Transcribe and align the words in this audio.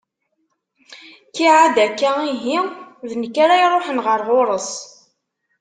Kiɛad 1.35 1.75
akka 1.85 2.09
ihi, 2.31 2.57
d 3.09 3.11
nekk 3.21 3.35
ara 3.43 3.55
iruḥen 3.63 3.99
ɣer 4.05 4.19
ɣur-s. 4.29 4.69